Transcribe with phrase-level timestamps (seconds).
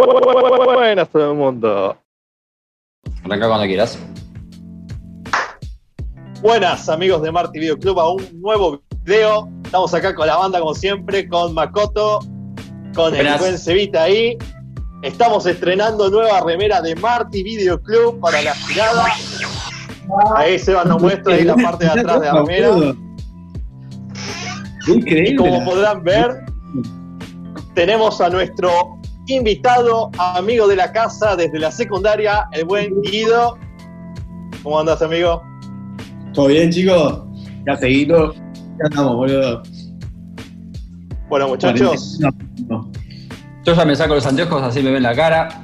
[0.00, 1.96] Buenas todo el mundo.
[3.22, 3.98] Arranca cuando quieras.
[6.40, 9.50] Buenas amigos de Marty Video Club a un nuevo video.
[9.62, 12.20] Estamos acá con la banda como siempre, con Makoto,
[12.94, 14.38] con el buen Cevita ahí.
[15.02, 19.04] Estamos estrenando nueva remera de Marty Video Club para la girada.
[20.36, 22.70] Ahí Seba nos muestra ahí la parte de atrás de la remera.
[24.86, 25.36] Y Increíble.
[25.36, 26.42] como podrán ver,
[27.74, 28.99] tenemos a nuestro
[29.36, 33.58] invitado, amigo de la casa desde la secundaria, el buen Guido.
[34.62, 35.42] ¿Cómo andas, amigo?
[36.34, 37.22] ¿Todo bien, chicos?
[37.66, 38.34] Ya seguido.
[38.34, 39.62] Ya estamos, boludo.
[41.28, 42.30] Bueno, muchachos, No,
[42.68, 42.90] no.
[43.64, 45.62] Yo ya me saco los anteojos, así me ven la cara.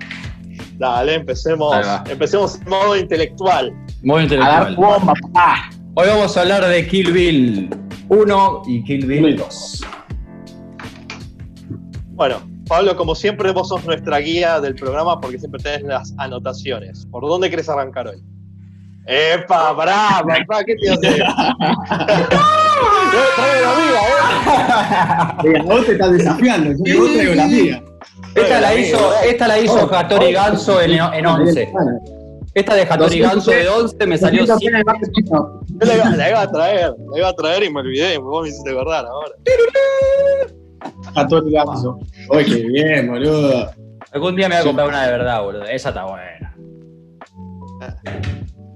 [0.78, 1.74] dale, empecemos.
[2.08, 3.72] Empecemos en modo intelectual.
[4.08, 4.76] A dar intelectual.
[4.76, 5.70] bomba, papá.
[5.94, 7.70] Hoy vamos a hablar de Kill Bill
[8.08, 9.36] 1 y Kill Bill Bill.
[9.38, 9.80] 2.
[12.12, 12.36] Bueno,
[12.68, 17.06] Pablo, como siempre, vos sos nuestra guía del programa porque siempre tenés las anotaciones.
[17.10, 18.20] ¿Por dónde querés arrancar hoy?
[19.06, 19.76] ¡Epa!
[19.76, 20.64] ¡Papá!
[20.64, 21.18] ¿Qué te hace?
[21.18, 21.36] ¡No,
[23.36, 24.00] trae la amiga,
[25.54, 25.58] eh!
[25.60, 26.74] A vos te estás desafiando.
[26.84, 27.84] Yo vos traigo la mía.
[28.34, 31.72] Esta la hizo, esta la hizo Hattori Ganso en, en 11.
[32.52, 34.58] Esta de Hattori Ganso de 11 me salió 100.
[34.58, 38.18] Yo la iba, la iba a traer, la iba a traer y me olvidé.
[38.18, 39.34] Vos me hiciste acordar ahora.
[41.14, 41.98] A todo el gato.
[42.30, 43.70] Oye, qué bien, boludo.
[44.12, 45.64] Algún día me voy a comprar una de verdad, boludo.
[45.64, 46.56] Esa está buena.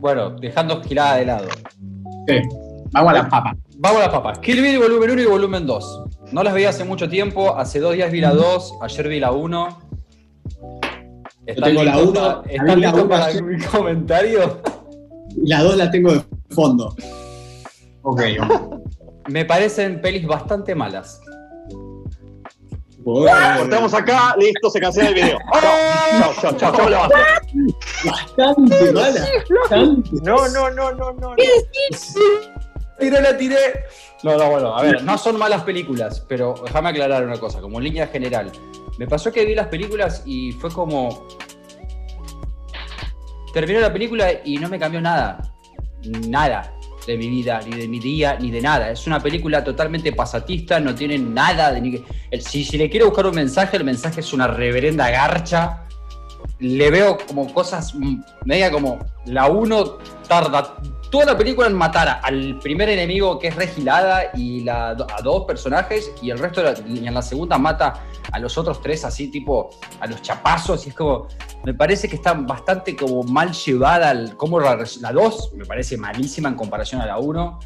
[0.01, 1.49] Bueno, dejando girada de lado.
[2.27, 2.41] Sí.
[2.93, 3.57] Vamos a las papas.
[3.79, 4.39] Vamos a las papas.
[4.41, 6.05] Kill Bill volumen 1 y volumen 2.
[6.33, 7.57] No las veía hace mucho tiempo.
[7.57, 9.79] Hace dos días vi la 2, ayer vi la 1.
[11.47, 14.61] Yo tengo la listos uno, para- la ¿Están vi la listos uno para comentario?
[15.45, 16.95] Las dos las tengo de fondo.
[18.03, 18.23] Ok.
[19.29, 21.21] Me parecen pelis bastante malas.
[23.05, 25.39] Cortamos acá, listo, se cancela el video.
[25.53, 27.09] Chao, chao, chao, chao, chao.
[28.05, 29.27] Bastante mala.
[29.61, 30.11] Bastante.
[30.23, 31.35] No, no, no, no, no.
[32.99, 33.85] Tiré, la tiré.
[34.23, 37.81] No, no, bueno, a ver, no son malas películas, pero déjame aclarar una cosa, como
[37.81, 38.53] línea general.
[38.99, 41.27] Me pasó que vi las películas y fue como.
[43.55, 45.55] Terminó la película y no me cambió nada.
[46.29, 48.91] Nada de mi vida, ni de mi día, ni de nada.
[48.91, 51.81] Es una película totalmente pasatista, no tiene nada de.
[51.81, 52.05] ni-
[52.41, 55.85] si, si le quiero buscar un mensaje, el mensaje es una reverenda garcha.
[56.59, 57.95] Le veo como cosas
[58.45, 60.77] media como la uno tarda
[61.11, 65.45] toda la película en matar al primer enemigo que es Regilada y la, a dos
[65.45, 69.05] personajes y el resto de la- y en la segunda mata a los otros tres
[69.05, 69.71] así tipo
[70.01, 71.27] a los chapazos y es como
[71.65, 74.77] me parece que está bastante como mal llevada el- como la
[75.13, 77.59] 2 me parece malísima en comparación a la 1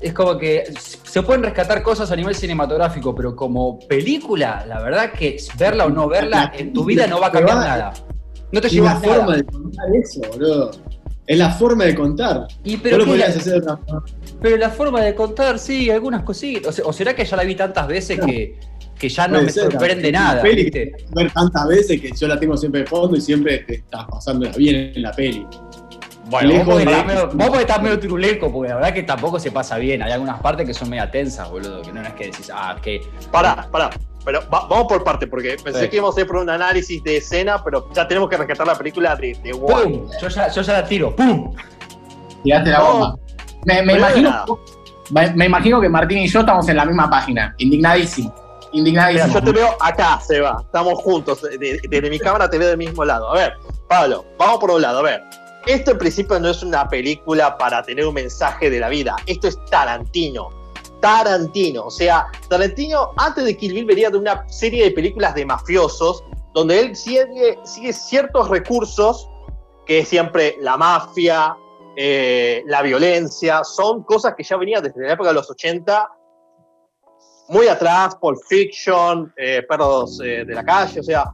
[0.00, 5.12] es como que se pueden rescatar cosas a nivel cinematográfico pero como película la verdad
[5.12, 7.92] que verla o no verla en tu vida no va a cambiar nada.
[8.52, 10.70] no te la llevas forma de contar eso, boludo.
[11.26, 12.46] Es la forma de contar.
[12.64, 14.04] y No pero lo ¿qué podías la- hacer forma.
[14.40, 16.68] Pero la forma de contar, sí, algunas cositas.
[16.68, 18.58] O, se- o será que ya la vi tantas veces que,
[18.96, 20.92] que ya no me ser, sorprende una nada, peli ¿viste?
[20.92, 24.04] que ver tantas veces que yo la tengo siempre de fondo y siempre te estás
[24.08, 25.44] pasando bien en la peli.
[26.26, 29.38] Bueno, vos de- estás medio, vos porque estás medio turuleco, porque la verdad que tampoco
[29.38, 30.02] se pasa bien.
[30.02, 33.00] Hay algunas partes que son media tensas, boludo, que no es que decís, ah, que.
[33.30, 33.90] Pará, pará.
[34.24, 35.88] Pero va- vamos por parte, porque pensé Sí.
[35.88, 38.74] que íbamos a ir por un análisis de escena, pero ya tenemos que rescatar la
[38.74, 39.50] película de, de.
[39.52, 40.10] ¡Pum!
[40.20, 41.54] Yo ya, yo ya la tiro, ¡pum!
[42.42, 42.92] Tiraste la No.
[42.92, 43.16] bomba.
[43.64, 44.44] Me, imagino,
[45.10, 47.54] me, me imagino que Martín y yo estamos en la misma página.
[47.58, 48.34] Indignadísimo.
[48.34, 49.32] Mira, Indignadísimo.
[49.34, 50.58] yo te veo acá, Seba.
[50.64, 51.40] Estamos juntos.
[51.42, 53.30] De- de- Desde mi cámara te veo del mismo lado.
[53.30, 53.54] A ver,
[53.88, 54.98] Pablo, vamos por un lado.
[54.98, 55.22] A ver,
[55.66, 59.16] esto en principio no es una película para tener un mensaje de la vida.
[59.26, 60.50] Esto es Tarantino.
[61.00, 61.86] Tarantino.
[61.86, 66.24] O sea, Tarantino antes de Kill Bill venía de una serie de películas de mafiosos
[66.54, 69.28] donde él sigue, sigue ciertos recursos
[69.84, 71.56] que es siempre la mafia,
[71.96, 76.10] eh, la violencia, son cosas que ya venían desde la época de los 80
[77.48, 81.24] muy atrás, Pulp Fiction, eh, Perros eh, de la Calle, o sea,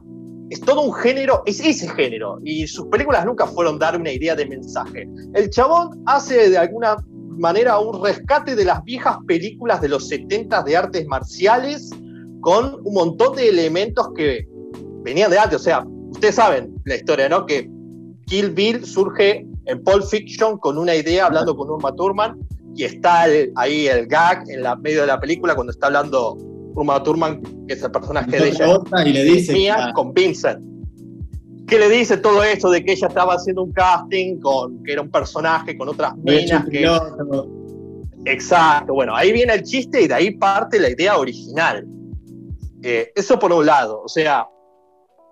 [0.49, 4.35] es todo un género, es ese género, y sus películas nunca fueron dar una idea
[4.35, 5.07] de mensaje.
[5.33, 6.97] El chabón hace de alguna
[7.37, 11.89] manera un rescate de las viejas películas de los 70 de artes marciales
[12.41, 14.47] con un montón de elementos que
[15.03, 17.45] venían de antes, o sea, ustedes saben la historia, ¿no?
[17.45, 17.69] Que
[18.27, 22.37] Kill Bill surge en Pulp Fiction con una idea hablando con Uma Thurman
[22.75, 26.37] y está el- ahí el gag en la medio de la película cuando está hablando
[26.75, 30.61] Uma Thurman, que es el personaje de ella, y le dice mía, que- con Vincent.
[31.67, 35.01] Que le dice todo esto de que ella estaba haciendo un casting con que era
[35.01, 36.81] un personaje con otras minas que.
[38.25, 41.85] Exacto, bueno, ahí viene el chiste y de ahí parte la idea original.
[42.81, 44.47] Eh, eso por un lado, o sea,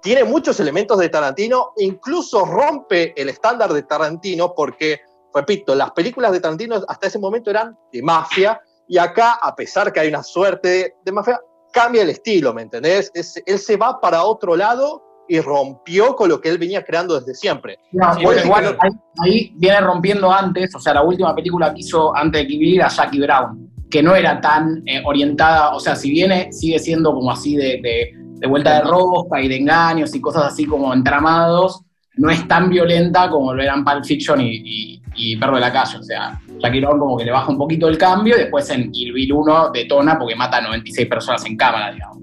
[0.02, 5.00] tiene muchos elementos de Tarantino, incluso rompe el estándar de Tarantino porque,
[5.34, 8.60] repito, las películas de Tarantino hasta ese momento eran de mafia
[8.94, 11.40] y acá, a pesar que hay una suerte de, mafia,
[11.72, 13.10] cambia el estilo, ¿me entendés?
[13.14, 17.18] Es- él se va para otro lado y rompió con lo que él venía creando
[17.18, 17.78] desde siempre.
[17.94, 18.92] No, Sí, igual ahí,
[19.24, 22.76] ahí viene rompiendo antes, o sea, la última película que hizo antes de Kill Bill
[22.80, 27.14] era Jackie Brown, que no era tan eh, orientada, o sea, si viene, sigue siendo
[27.14, 28.12] como así de, de-
[28.42, 31.82] de vuelta de rosca y de engaños y cosas así como entramados,
[32.18, 35.72] no es tan violenta como lo eran Pulp Fiction y, y, y Perro de la
[35.72, 38.69] Calle, o sea, Jackie Brown como que le baja un poquito el cambio y después
[38.69, 42.18] en Kill Bill 1 detona porque mata a 96 personas en cámara, digamos.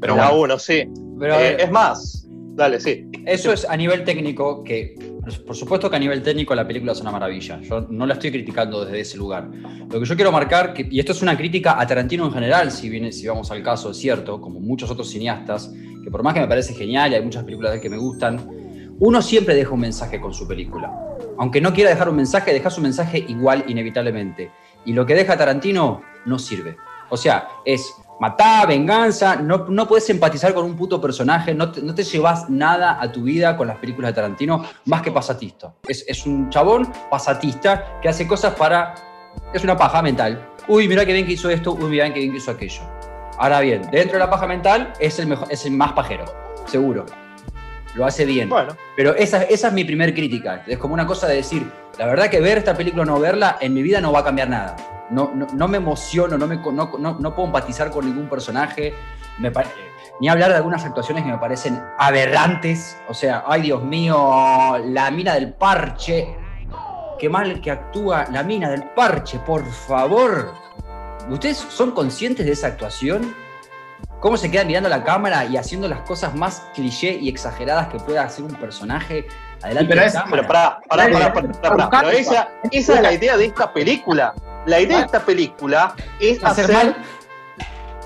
[0.00, 0.84] Pero la bueno, uno, sí.
[1.18, 3.06] Pero Eh, ver, es más, dale, sí.
[3.26, 4.94] Eso es a nivel técnico, que
[5.46, 7.60] por supuesto que a nivel técnico la película es una maravilla.
[7.60, 9.48] Yo no la estoy criticando desde ese lugar.
[9.90, 12.70] Lo que yo quiero marcar, que, y esto es una crítica a Tarantino en general,
[12.70, 15.72] si, viene, si vamos al caso, es cierto, como muchos otros cineastas,
[16.02, 17.98] que por más que me parece genial y hay muchas películas de él que me
[17.98, 18.59] gustan,
[19.00, 20.92] uno siempre deja un mensaje con su película.
[21.38, 24.52] Aunque no quiera dejar un mensaje, deja su mensaje igual inevitablemente.
[24.84, 26.76] Y lo que deja Tarantino no sirve.
[27.08, 31.80] O sea, es matar, venganza, no, no puedes empatizar con un puto personaje, no te,
[31.80, 35.74] no te llevas nada a tu vida con las películas de Tarantino más que pasatista.
[35.88, 38.94] Es, es un chabón pasatista que hace cosas para...
[39.54, 40.46] Es una paja mental.
[40.68, 42.82] Uy, mirá que bien que hizo esto, uy, mirá que bien que hizo aquello.
[43.38, 46.26] Ahora bien, dentro de la paja mental es el, mejor, es el más pajero,
[46.66, 47.06] seguro.
[47.94, 48.48] Lo hace bien.
[48.48, 50.62] Bueno, Pero esa, esa es mi primer crítica.
[50.66, 53.58] Es como una cosa de decir, la verdad que ver esta película o no verla,
[53.60, 54.76] en mi vida no va a cambiar nada.
[55.10, 58.94] No, no, no me emociono, no, me, no, no, no puedo empatizar con ningún personaje.
[59.38, 59.68] Me pare-
[60.20, 62.96] ni hablar de algunas actuaciones que me parecen aberrantes.
[63.08, 66.36] O sea, ay Dios mío, la mina del parche.
[67.18, 70.52] Qué mal que actúa la mina del parche, por favor.
[71.28, 73.34] ¿Ustedes son conscientes de esa actuación?
[74.20, 77.98] ¿Cómo se queda mirando la cámara y haciendo las cosas más cliché y exageradas que
[77.98, 79.26] pueda hacer un personaje
[79.62, 80.30] adelante pero de es- cámara?
[80.30, 82.02] pero pará, pará, pará, pará, pará, pará.
[82.04, 84.34] Pero esa, esa es la idea de esta película.
[84.66, 86.96] La idea de esta película es hacer hacer mal.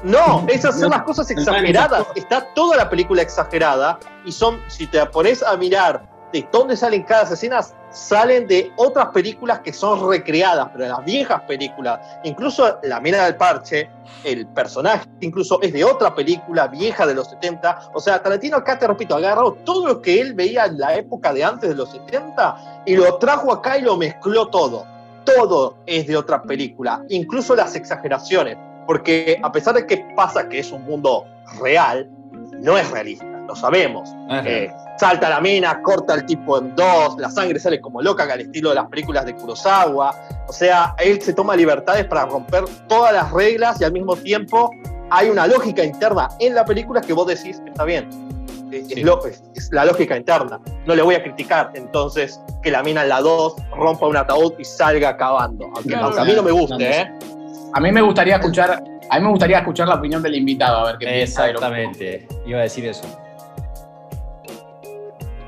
[0.04, 2.06] No, es hacer las cosas exageradas.
[2.14, 7.04] Está toda la película exagerada y son, si te pones a mirar de dónde salen
[7.04, 12.00] cada escena, salen de otras películas que son recreadas, pero de las viejas películas.
[12.24, 13.88] Incluso La Mina del Parche,
[14.24, 17.90] el personaje incluso es de otra película vieja de los 70.
[17.94, 21.32] O sea, Tarantino acá, te repito, agarró todo lo que él veía en la época
[21.32, 24.84] de antes de los 70 y lo trajo acá y lo mezcló todo.
[25.24, 30.58] Todo es de otra película, incluso las exageraciones porque a pesar de que pasa que
[30.58, 31.24] es un mundo
[31.60, 32.10] real,
[32.60, 34.10] no es realista, lo sabemos.
[34.44, 38.40] Eh, salta la mina, corta al tipo en dos, la sangre sale como loca, al
[38.40, 40.14] estilo de las películas de Kurosawa.
[40.48, 44.70] O sea, él se toma libertades para romper todas las reglas y al mismo tiempo
[45.10, 48.08] hay una lógica interna en la película que vos decís, está bien.
[48.72, 48.94] Es, Sí.
[48.96, 50.58] es lo- es- es la lógica interna.
[50.86, 54.54] No le voy a criticar entonces que la mina en la 2 rompa un ataúd
[54.58, 55.66] y salga acabando.
[55.76, 57.12] Aunque, No, aunque a mí no me guste, no, ¿eh?
[57.72, 60.84] a mí me gustaría escuchar, a mí me gustaría escuchar la opinión del invitado, a
[60.86, 62.28] ver qué piensa de lo que- Exactamente.
[62.46, 63.04] Iba a decir eso.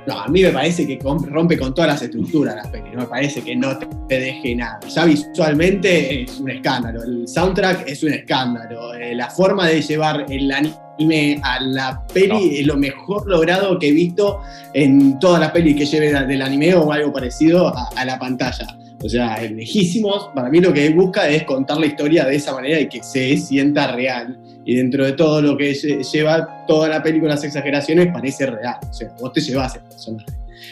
[0.07, 3.07] No, a mí me parece que rompe con todas las estructuras las pelis, no me
[3.07, 4.79] parece que no te, te deje nada.
[4.89, 10.27] Ya visualmente es un escándalo, el soundtrack es un escándalo, eh, la forma de llevar
[10.29, 12.39] el anime a la peli No.
[12.39, 14.41] es lo mejor logrado que he visto
[14.75, 18.67] en todas las pelis que lleven del anime o algo parecido a, a la pantalla.
[19.03, 22.55] O sea, es lejísimos, para mí lo que busca es contar la historia de esa
[22.55, 24.39] manera y que se sienta real.
[24.67, 28.77] Y dentro de todo lo que lle- lleva toda la película, las exageraciones, parece real.
[28.91, 30.27] O sea, vos te llevas el personaje.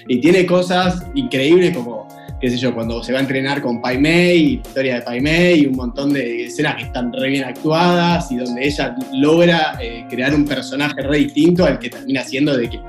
[0.09, 2.09] Y tiene cosas increíbles como,
[2.41, 5.61] qué sé yo, cuando se va a entrenar con Pai Mei, historia de Pai Mei,
[5.61, 10.05] y un montón de escenas que están re bien actuadas y donde ella logra eh,
[10.11, 12.81] crear un personaje re distinto al que termina siendo de que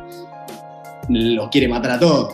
[1.10, 2.34] lo quiere matar a todos.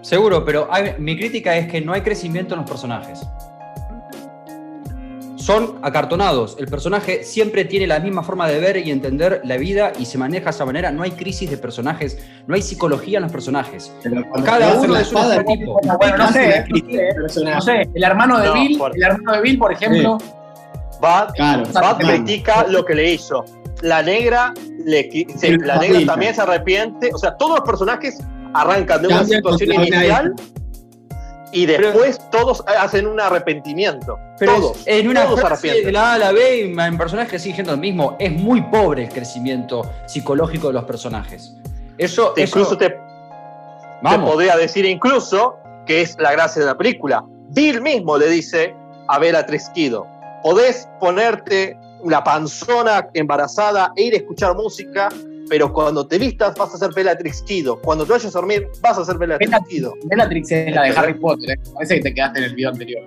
[0.00, 0.68] Seguro, pero
[0.98, 3.20] mi crítica es que no hay crecimiento en los personajes.
[5.42, 6.56] Son acartonados.
[6.60, 10.16] El personaje siempre tiene la misma forma de ver y entender la vida y se
[10.16, 10.92] maneja de esa manera.
[10.92, 13.92] No hay crisis de personajes, no hay psicología en los personajes.
[14.44, 15.72] Cada uno es un arquetipo.
[15.82, 16.64] Bueno, bueno, no sé,
[17.44, 20.18] no sé, el hermano de No, Bill, por- el hermano de Bill, por ejemplo,
[21.00, 23.44] Bad, Claro, Bad critica lo que le hizo.
[23.80, 26.12] La negra, le, qui- se- Sí, la la negra pinta.
[26.12, 27.10] también se arrepiente.
[27.12, 28.16] O sea, todos los personajes
[28.54, 30.34] arrancan de una situación inicial
[31.52, 34.18] y después todos hacen un arrepentimiento.
[34.38, 34.82] Pero todos.
[34.86, 37.78] en una todos frase de la A a la B, en personajes sigue siendo el
[37.80, 38.16] mismo.
[38.18, 41.54] Es muy pobre el crecimiento psicológico de los personajes.
[41.98, 45.56] Eso, Te- eso- incluso te, te podría decir incluso
[45.86, 47.24] que es la gracia de la película.
[47.50, 48.74] Bill mismo le dice
[49.08, 50.06] a Vera Tresquido,
[50.42, 55.08] podés ponerte la panzona embarazada e ir a escuchar música,
[55.52, 57.78] pero cuando te vistas vas a ser Bellatrix Kido.
[57.78, 59.92] Cuando te vayas a dormir vas a ser Bellatrix Kido.
[60.04, 61.60] Bellatrix es la de Harry Potter, ¿eh?
[61.74, 63.02] parece que te quedaste en el video anterior.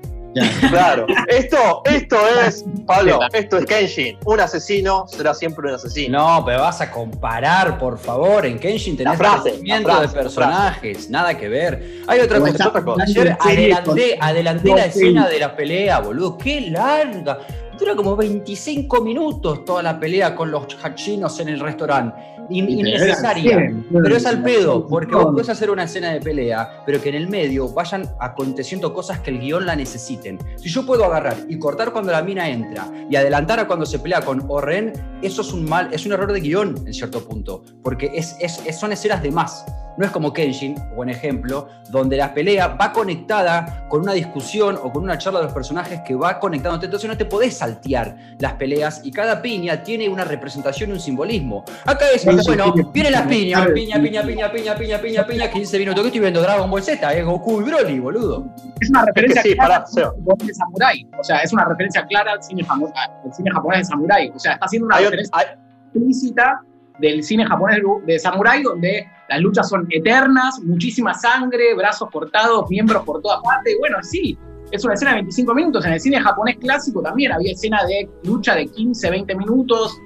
[0.69, 4.17] Claro, esto, esto es, Pablo, esto es Kenshin.
[4.25, 6.19] Un asesino será siempre un asesino.
[6.19, 8.45] No, pero vas a comparar, por favor.
[8.45, 12.03] En Kenshin tenés frase, frase, de personajes, nada que ver.
[12.05, 12.51] Hay otra cosa.
[12.51, 13.03] está otra cosa.
[13.05, 15.33] Ayer adelanté, adelanté no, la escena sí.
[15.33, 16.37] de la pelea, boludo.
[16.37, 17.39] ¡Qué larga!
[17.79, 22.34] Dura como 25 minutos toda la pelea con los hachinos en el restaurante.
[22.49, 23.57] In- innecesaria.
[23.57, 27.09] bien, Pero es al pedo, porque vos podés hacer una escena de pelea, pero que
[27.09, 30.37] en el medio vayan aconteciendo cosas que el guion la necesiten.
[30.57, 33.99] Si yo puedo agarrar y cortar cuando la mina entra y adelantar a cuando se
[33.99, 37.63] pelea con Oren, eso es un mal, es un error de guion en cierto punto,
[37.83, 39.65] porque es, es- es- son escenas de más.
[39.97, 44.91] No es como Kenshin, buen ejemplo, donde la pelea va conectada con una discusión o
[44.91, 46.87] con una charla de los personajes que va conectándote.
[46.87, 50.99] Entonces no te podés saltear las peleas y cada piña tiene una representación y un
[50.99, 51.63] simbolismo.
[51.85, 52.83] Acá es, Sí, sí, bueno, sí.
[52.93, 54.27] vienen las piñas, Sí, piña, sí, piña, sí.
[54.27, 56.01] piña, piña, piña, piña, piña, 15 minutos.
[56.01, 56.41] ¿Qué estoy viendo?
[56.41, 58.45] Dragon Ball Z, es Goku y Broly, boludo.
[58.79, 60.09] Es una referencia sí, clara pará, Seba.
[60.09, 61.07] al cine de samurái.
[61.19, 64.31] O sea, es una referencia clara al cine, al cine japonés de samurái.
[64.35, 65.57] O sea, está haciendo una Hay, referencia
[65.93, 66.61] explícita
[66.99, 73.03] del cine japonés de samurái, donde las luchas son eternas, muchísima sangre, brazos cortados, miembros
[73.03, 73.73] por todas partes.
[73.73, 74.37] Y Bueno, sí,
[74.71, 75.85] es una escena de 25 minutos.
[75.85, 79.99] En el cine japonés clásico también había escena de lucha de 15, 20 minutos.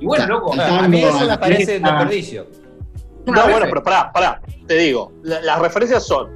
[0.00, 2.46] Y bueno, loco, A mí eso me parece desperdicio.
[2.52, 2.58] es
[3.26, 4.40] No, bueno, pero pará, pará.
[4.66, 6.30] Te digo, la- las referencias son: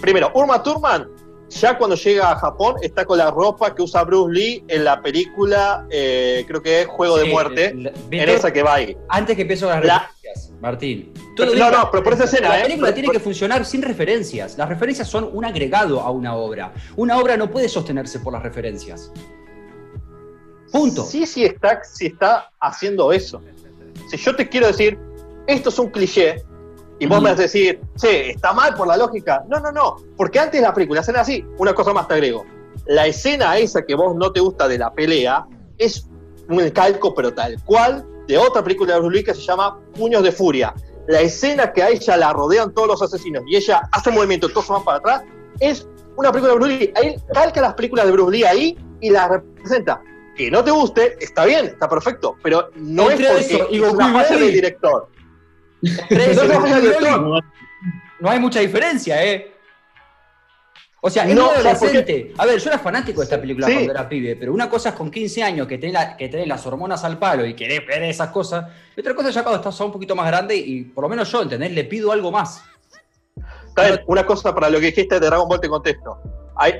[0.00, 1.08] primero, Urma Thurman,
[1.48, 5.00] ya cuando llega a Japón, está con la ropa que usa Bruce Lee en la
[5.00, 8.96] película, eh, creo que es Juego de Muerte, la- en esa que va ahí.
[9.08, 11.12] Antes que empiezo las La- referencias, Martín.
[11.36, 12.62] Pero- no, no, pero por esa escena, La ¿eh?
[12.64, 14.58] película tiene por- que funcionar sin referencias.
[14.58, 16.72] Las referencias son un agregado a una obra.
[16.96, 19.12] Una obra no puede sostenerse por las referencias.
[20.72, 21.04] Punto.
[21.04, 23.40] Sí, sí está, sí está haciendo eso.
[24.10, 24.98] Si yo te quiero decir,
[25.46, 26.44] esto es un cliché,
[26.98, 29.44] y vos me vas a decir, che, está mal por la lógica.
[29.48, 29.96] No, no, no.
[30.16, 31.44] Porque antes la película escena así.
[31.58, 32.44] Una cosa más te agrego.
[32.86, 35.46] La escena esa que vos no te gusta de la pelea
[35.76, 36.08] es
[36.48, 40.22] un calco, pero tal cual, de otra película de Bruce Lee que se llama Puños
[40.22, 40.74] de Furia.
[41.06, 44.48] La escena que a ella la rodean todos los asesinos y ella hace un movimiento,
[44.48, 45.22] todos van para atrás,
[45.60, 46.92] es una película de Bruce Lee.
[46.96, 50.00] Ahí calca las películas de Bruce Lee ahí y las representa.
[50.36, 53.82] Que no te guste, está bien, está perfecto, pero no Entre es porque eso y
[53.82, 55.08] es una falla del director.
[56.10, 57.42] Eso No, y
[58.20, 59.52] no, hay mucha diferencia, ¿eh?
[61.02, 62.32] O sea, es No, muy adolescente.
[62.36, 63.74] A ver, yo era fanático de esta película Sí.
[63.74, 66.48] cuando era pibe, pero una cosa es con 15 años que tenés, la- que tenés
[66.48, 68.66] las hormonas al palo y querés ver esas cosas,
[68.96, 71.42] y otra cosa ya cuando estás un poquito más grande y por lo menos yo,
[71.42, 71.70] ¿entendés?
[71.72, 72.62] Le pido algo más.
[73.68, 76.18] Está bien, una cosa para lo que dijiste de Dragon Ball te contesto.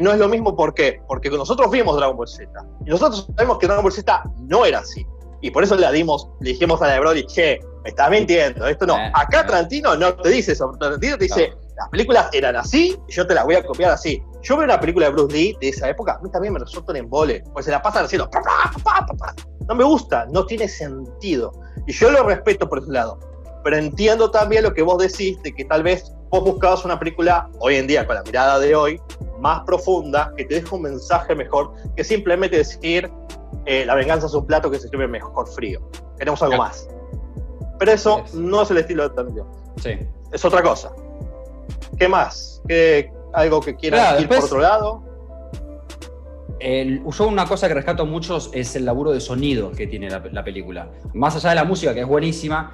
[0.00, 1.00] No es lo mismo, ¿por qué?
[1.06, 2.50] Porque nosotros vimos Dragon Ball Z.
[2.86, 5.06] Y nosotros sabemos que Dragon Ball Z no era así.
[5.42, 8.66] Y por eso le dimos, le dijimos a la de Broly, che, me estás mintiendo,
[8.66, 8.96] esto no.
[8.96, 9.44] Eh, Acá eh.
[9.46, 10.72] Tarantino no te dice eso.
[10.80, 14.22] Tarantino te dice, las películas eran así y yo te las voy a copiar así.
[14.42, 16.92] Yo veo una película de Bruce Lee de esa época, a mí también me resulta
[16.92, 17.44] un embole.
[17.52, 18.40] Pues se la pasan haciendo, pa,
[18.82, 19.34] pa, pa.
[19.68, 21.52] no me gusta, no tiene sentido.
[21.86, 23.18] Y yo lo respeto por ese lado.
[23.62, 27.50] Pero entiendo también lo que vos decís de que tal vez vos buscabas una película
[27.58, 29.00] hoy en día, con la mirada de hoy,
[29.46, 33.10] más profunda, que te deje un mensaje mejor, que simplemente decir
[33.64, 35.80] eh, la venganza es un plato que se sirve mejor frío.
[36.18, 36.68] Queremos algo Claro.
[36.70, 36.88] más.
[37.78, 38.34] Pero eso Es.
[38.34, 39.46] no es el estilo de Tarantino.
[39.82, 39.90] Sí.
[40.32, 40.90] Es otra cosa.
[41.98, 42.62] ¿Qué más?
[42.66, 45.02] ¿Qué, ¿Algo que quieras Claro, ir después- por otro lado?
[46.58, 50.22] El, yo una cosa que rescato mucho es el laburo de sonido que tiene la,
[50.32, 50.90] la película.
[51.12, 52.70] Más allá de la música, que es buenísima,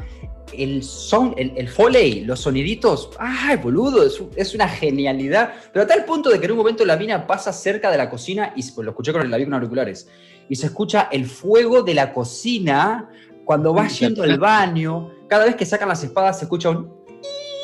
[0.57, 4.05] el son, el, el foley, los soniditos, ¡ay, boludo!
[4.05, 5.53] Es, es una genialidad.
[5.73, 8.09] Pero a tal punto de que en un momento la mina pasa cerca de la
[8.09, 10.09] cocina, y pues, lo escuché con, la vi con auriculares,
[10.49, 13.09] y se escucha el fuego de la cocina
[13.45, 15.11] cuando va yendo al baño.
[15.29, 16.93] Cada vez que sacan las espadas se escucha un...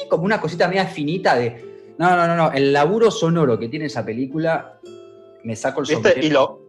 [0.08, 1.94] como una cosita media finita de...
[1.98, 2.52] No, no, no, no.
[2.52, 4.78] El laburo sonoro que tiene esa película,
[5.48, 5.94] me saco el ¿Viste?
[6.10, 6.26] sombrero.
[6.26, 6.60] Y, lo,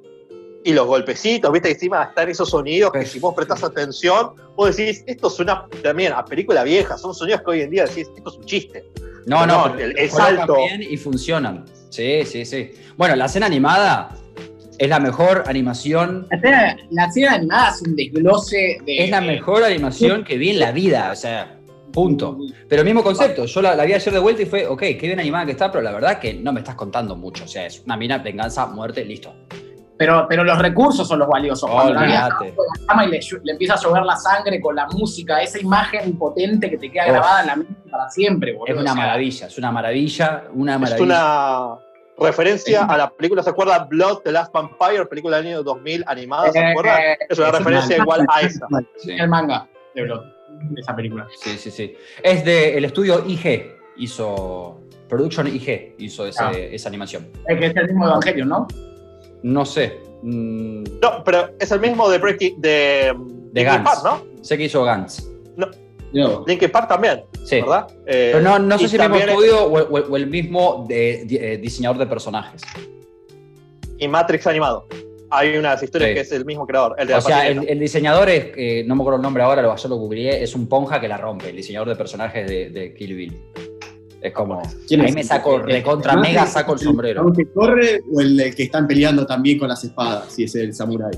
[0.63, 1.69] y los golpecitos, ¿viste?
[1.71, 6.24] Encima están esos sonidos que si vos prestás atención, vos decís, esto suena también a
[6.24, 8.86] película vieja, son sonidos que hoy en día decís, esto es un chiste.
[9.25, 10.55] No, no, No, el- el juegan salto.
[10.55, 11.65] bien y funcionan.
[11.89, 12.71] Sí, sí, sí.
[12.95, 14.15] Bueno, la escena animada
[14.77, 16.25] es la mejor animación.
[16.31, 19.03] La escena, la escena animada es un desglose de.
[19.03, 21.09] Es la mejor animación que vi en la vida.
[21.12, 21.59] O sea,
[21.91, 22.38] punto.
[22.67, 23.46] Pero mismo concepto.
[23.46, 25.72] Yo la, la vi ayer de vuelta y fue, ok, qué bien animada que está,
[25.72, 27.43] pero la verdad que no me estás contando mucho.
[27.43, 29.34] O sea, es una mina, venganza, muerte, listo.
[29.98, 31.69] Pero, pero los recursos son los valiosos.
[31.69, 32.29] Cuando la
[32.88, 33.19] cama y le,
[33.51, 37.12] empieza a llover la sangre con la música, esa imagen potente que te queda Uf.
[37.12, 38.75] grabada en la mente para siempre, boludo.
[38.75, 41.03] Es una maravilla, es una maravilla, una Es maravilla.
[41.05, 41.75] una
[42.17, 43.79] referencia a la película, ¿se acuerda?
[43.89, 47.00] Blood, The Last Vampire, película del año 2000 animada, ¿se Eh, acuerda?
[47.13, 48.67] eh, Es una es referencia igual a esa.
[48.98, 49.12] Sí.
[49.12, 50.22] El manga de Blood.
[50.78, 51.28] Esa película.
[51.39, 51.94] Sí, sí, sí.
[52.24, 54.80] Es del estudio IG, hizo.
[55.08, 56.51] Production IG hizo ese- Ah.
[56.51, 57.28] esa animación.
[57.48, 58.68] Es que es el mismo Evangelion, ¿no?
[59.44, 60.00] No sé.
[60.22, 62.62] mm, No, pero es el mismo de Breaking.
[62.62, 63.16] de.
[63.51, 63.84] De Gantz.
[63.86, 64.44] Park, ¿no?
[64.44, 65.28] sé que hizo Gantz.
[66.12, 67.62] No, Linkin Park también, Sí.
[67.62, 67.88] ¿verdad?
[68.08, 71.24] Eh, Pero no, no sé si el mismo estudio o, o- o el mismo de-
[71.25, 72.62] de- eh, diseñador de personajes.
[73.98, 74.88] Y Matrix animado.
[75.31, 76.15] Hay unas historias Sí.
[76.15, 78.83] que es el mismo creador, el de O la sea, el, el diseñador es, eh,
[78.88, 81.17] no me acuerdo el nombre ahora, lo, yo lo googleé, es un ponja que la
[81.17, 83.41] rompe, el diseñador de personajes de, de Kill Bill.
[84.21, 85.15] Es como, ¿Quién ahí es?
[85.15, 87.19] me saco, recontra Además, mega ¿es saco el el sombrero.
[87.21, 90.33] chabón que corre o el que están peleando también con las espadas?
[90.33, 91.12] Si es el samurái.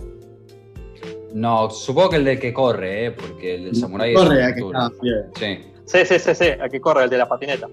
[1.34, 3.12] No, supongo que el del que corre, ¿eh?
[3.12, 5.26] porque el del samurai Corre, es a que está bien.
[5.40, 5.60] Sí.
[5.86, 7.68] Sí, sí, sí, sí, aquí corre el de la patineta.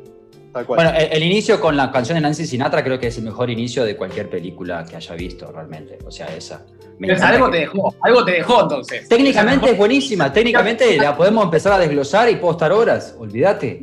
[0.59, 0.77] Tal cual.
[0.79, 3.49] Bueno, el, el inicio con la canción de Nancy Sinatra creo que es el mejor
[3.49, 5.99] inicio de cualquier película que haya visto realmente.
[6.05, 6.65] O sea, esa.
[6.99, 9.09] Me algo que- te dejó, algo te dejó entonces.
[9.09, 13.81] Técnicamente es buenísima, técnicamente la podemos empezar a desglosar y puedo estar horas, olvídate.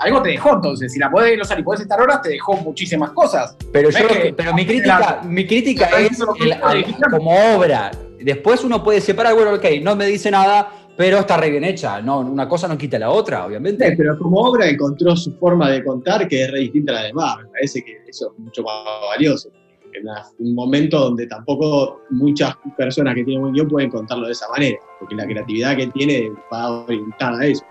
[0.00, 0.92] Algo te dejó entonces.
[0.92, 3.56] Si la podés glosar y podés estar horas, te dejó muchísimas cosas.
[3.72, 7.92] Pero yo, que- pero mi crítica, mi crítica es el- como obra.
[8.20, 12.00] Después uno puede separar, bueno, ok, no me dice nada, pero está re bien hecha.
[12.00, 13.94] No, una cosa no quita la otra, Sí, obviamente.
[13.96, 17.36] pero como obra encontró su forma de contar que es re distinta a la demás.
[17.42, 19.48] Me parece que eso es mucho más valioso.
[19.94, 20.06] En
[20.38, 24.78] un momento donde tampoco muchas personas que tienen buen guion pueden contarlo de esa manera,
[24.98, 27.62] porque la creatividad que tiene va orientada a eso.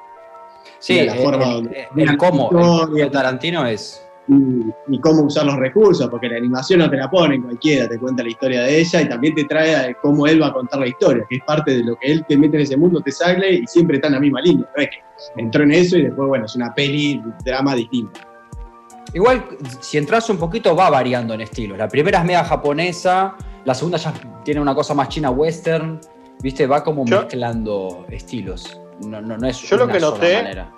[0.78, 2.50] Sí, de la el, forma el- donde- el- el cómo,
[2.96, 4.06] el Tarantino es.
[4.28, 7.98] Y, y cómo usar los recursos, porque la animación no te la pone cualquiera, te
[8.00, 10.80] cuenta la historia de ella y también te trae a cómo él va a contar
[10.80, 13.12] la historia, que es parte de lo que él te mete en ese mundo, te
[13.12, 14.66] sale y siempre está en la misma línea.
[14.76, 18.22] No es que entró en eso y después, bueno, es una peli, drama distinta.
[19.14, 19.44] Igual,
[19.82, 21.78] si entras un poquito, va variando en estilos.
[21.78, 23.36] La primera es media japonesa,
[23.66, 24.14] la segunda ya
[24.46, 26.00] tiene una cosa más china western,
[26.42, 26.66] ¿viste?
[26.68, 28.80] Va como Yo- mezclando estilos.
[29.06, 30.72] No, no, no es Yo lo una que sola noté- manera.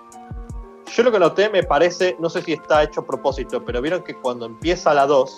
[0.92, 4.04] Yo lo que noté me parece, no sé si está hecho a propósito, pero vieron
[4.04, 5.36] que cuando empieza la 2,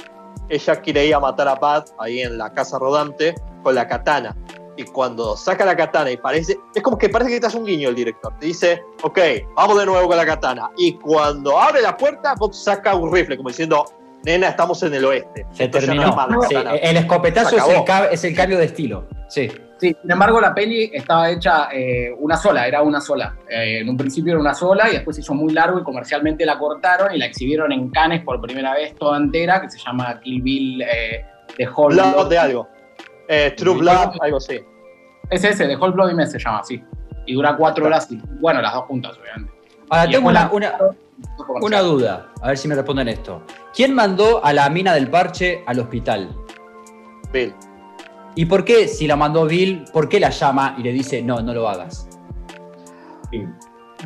[0.50, 4.36] ella quiere ir a matar a Pat ahí en la casa rodante con la katana.
[4.78, 7.66] Y cuando saca la katana y parece, es como que parece que te hace un
[7.66, 8.34] guiño el director.
[8.40, 9.18] Te dice, ok,
[9.56, 10.70] vamos de nuevo con la katana.
[10.76, 13.86] Y cuando abre la puerta, Bob saca un rifle, como diciendo,
[14.24, 15.46] nena, estamos en el oeste.
[15.54, 16.10] Se Esto ya no terminó.
[16.10, 16.76] es la Sí, katana".
[16.76, 19.06] el escopetazo es el, es el cambio de estilo.
[19.30, 19.50] Sí.
[19.78, 23.36] Sí, sin embargo, la peli estaba hecha eh, una sola, era una sola.
[23.50, 26.46] Eh, en un principio era una sola y después se hizo muy largo y comercialmente
[26.46, 30.20] la cortaron y la exhibieron en Cannes por primera vez toda entera, que se llama
[30.22, 31.26] Kill Bill eh,
[31.58, 32.30] de Whole Blood Blood.
[32.30, 32.70] de algo.
[33.28, 33.80] Eh, True Sí.
[33.82, 34.60] Blood, algo así.
[35.30, 36.82] Es ese, de Whole Blood y se llama así.
[37.26, 39.52] Y dura cuatro horas y, bueno, las dos juntas, obviamente.
[39.90, 40.74] Ahora, Y tengo una, una,
[41.62, 43.42] una duda, a ver si me responden esto.
[43.74, 46.30] ¿Quién mandó a la mina del parche al hospital?
[47.34, 47.54] Bill.
[48.36, 51.42] ¿Y por qué, si la mandó Bill, por qué la llama y le dice, no,
[51.42, 52.08] no lo hagas?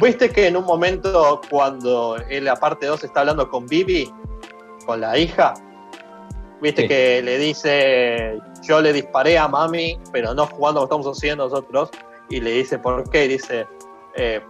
[0.01, 4.11] ¿Viste que en un momento cuando en la parte 2 está hablando con Bibi,
[4.85, 5.53] con la hija?
[6.61, 6.87] ¿Viste Sí.
[6.87, 8.37] que le dice,
[8.67, 11.89] yo le disparé a mami, pero no jugando como estamos haciendo nosotros?
[12.29, 13.25] Y le dice, ¿por qué?
[13.25, 13.65] Y dice,
[14.15, 14.41] eh,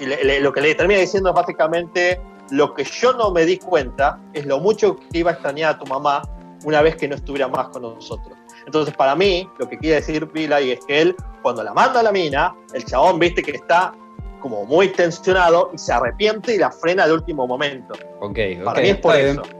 [0.00, 3.44] y le- le- lo que le termina diciendo es básicamente, lo que yo no me
[3.44, 6.22] di cuenta es lo mucho que iba a extrañar a tu mamá
[6.64, 8.36] una vez que no estuviera más con nosotros.
[8.66, 12.02] Entonces, para mí, lo que quiere decir Billy es que él, cuando la manda a
[12.02, 13.94] la mina, el chabón, viste que está
[14.40, 17.94] como muy tensionado y se arrepiente y la frena al último momento.
[18.20, 19.42] Ok, Para mí es por eso.
[19.42, 19.56] bien.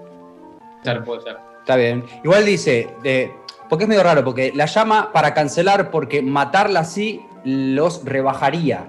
[0.82, 1.36] Ser, puede ser.
[1.60, 2.04] Está bien.
[2.24, 3.32] Igual dice, de,
[3.68, 8.88] porque es medio raro, porque la llama para cancelar porque matarla así los rebajaría.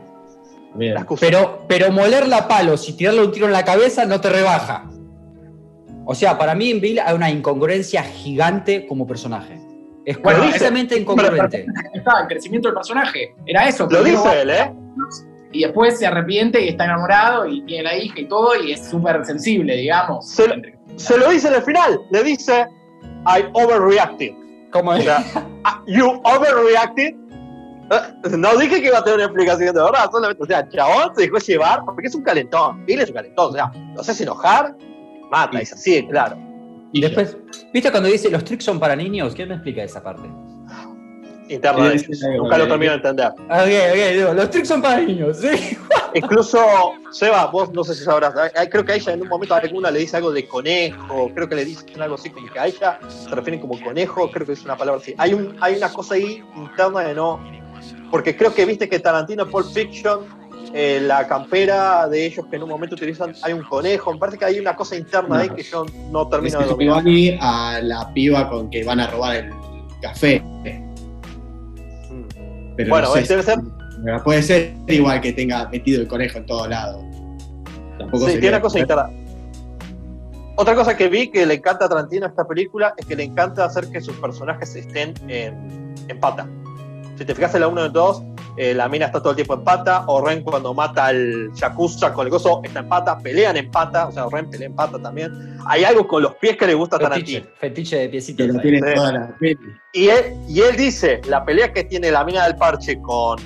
[0.73, 0.95] Bien.
[1.19, 4.89] Pero, pero molerla a palos y tirarle un tiro en la cabeza no te rebaja.
[6.05, 9.62] O sea, para mí en Bill hay una incongruencia gigante como personaje.
[10.05, 11.65] Es Bueno, completamente incongruente.
[11.93, 13.87] Estaba el crecimiento del personaje, era eso.
[13.89, 14.71] Lo dice él, ¿eh?
[15.51, 18.85] Y después se arrepiente y está enamorado y tiene la hija y todo y es
[18.89, 20.27] súper sensible, digamos.
[20.29, 20.55] Se lo-
[20.95, 22.67] Se lo dice en el final, le dice,
[23.25, 24.31] I overreacted.
[24.71, 25.03] ¿Cómo O es?
[25.03, 25.23] sea,
[25.63, 27.13] "Ah, you overreacted.
[27.13, 31.15] Eh, No dije que iba a tener una explicación de verdad, solamente, o sea, chabón
[31.15, 32.83] se dejó llevar porque es un calentón.
[32.85, 34.75] Bill es un calentón, o sea, lo haces enojar,
[35.31, 36.35] mata, es así, claro.
[36.93, 37.35] Y después,
[37.73, 39.33] ¿viste cuando dice los tricks son para niños?
[39.33, 40.29] ¿Quién me explica esa parte?
[41.49, 42.05] Interno de
[42.37, 43.27] Nunca lo termino de entender.
[43.27, 45.77] Ok, ok, digo, los tricks son para niños, ¿sí?
[46.13, 46.59] Incluso,
[47.11, 48.33] Seba, vos no sé si sabrás,
[48.69, 51.55] creo que a ella en un momento alguna le dice algo de conejo, creo que
[51.55, 54.63] le dicen algo así como que a ella se refieren como conejo, creo que es
[54.63, 55.15] una palabra así.
[55.17, 57.39] Hay, un, hay una cosa ahí interna de no.
[58.11, 60.25] Porque creo que viste que Tarantino Pulp Fiction,
[60.73, 64.11] eh, la campera de ellos que en un momento utilizan, hay un conejo.
[64.13, 66.65] Me parece que hay una cosa interna ahí que yo no Es termino de.
[66.85, 69.49] Giovanni a la piba con que van a robar el
[70.01, 70.39] café.
[70.41, 72.27] Mm.
[72.75, 73.59] Pero Bueno, no sé debe si- ser-
[74.23, 77.01] Puede ser igual que tenga metido el conejo en todos lados.
[77.97, 79.09] Tampoco sí, tiene una cosa
[80.57, 83.23] Otra cosa que vi que le encanta a Tarantino a esta película es que le
[83.23, 86.47] encanta hacer que sus personajes estén en, en pata.
[87.17, 88.23] Si te fijas en la 1 y 2,
[88.55, 92.13] eh, la mina está todo el tiempo en pata, o Ren cuando mata al Yakuza
[92.13, 94.99] con el gozo está en pata, pelean en pata, o sea, Ren pelea en pata
[94.99, 95.57] también.
[95.65, 97.45] Hay algo con los pies que le gusta a Tarantino.
[97.59, 98.47] Fetiche de piecitos.
[99.93, 103.39] y, él, y él dice, la pelea que tiene la mina del parche con,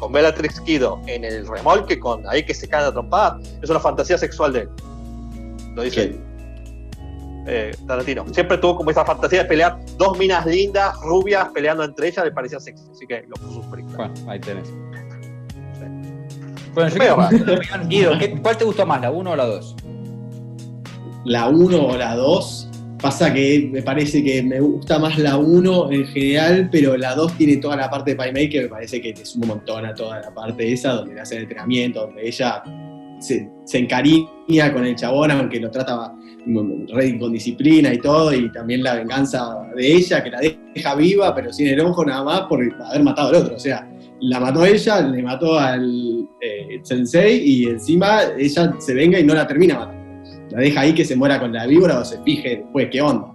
[0.00, 3.80] con Bellatrix Kido en el remolque, con ahí que se cae la trompada, es una
[3.80, 4.68] fantasía sexual de él.
[5.74, 6.27] Lo dice
[7.48, 8.26] eh, Tarantino.
[8.32, 12.30] Siempre tuvo como esa fantasía de pelear dos minas lindas, rubias, peleando entre ellas, le
[12.30, 12.84] parecía sexy.
[12.90, 14.72] Así que lo puso super Bueno, ahí tenés.
[16.74, 19.76] Bueno, yo Guido, ¿cuál te gustó más, la 1 o la 2?
[21.24, 22.70] La 1 o la 2.
[23.00, 27.32] Pasa que me parece que me gusta más la 1 en general, pero la 2
[27.34, 30.20] tiene toda la parte de Playmaker, me parece que te suma un montón a toda
[30.20, 32.62] la parte esa, donde le hace el entrenamiento, donde ella
[33.20, 36.14] se, se encariña con el chabón, aunque lo trata
[37.18, 41.52] con disciplina y todo, y también la venganza de ella, que la deja viva, pero
[41.52, 43.56] sin el ojo nada más por haber matado al otro.
[43.56, 43.88] O sea,
[44.20, 49.34] la mató ella, le mató al eh, sensei y encima ella se venga y no
[49.34, 49.98] la termina matando.
[50.50, 53.34] La deja ahí que se muera con la víbora o se fije después qué onda.